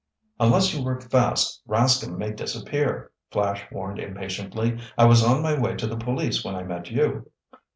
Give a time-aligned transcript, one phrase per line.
[0.39, 4.79] "Unless you work fast, Rascomb may disappear," Flash warned impatiently.
[4.97, 7.29] "I was on my way to the police when I met you."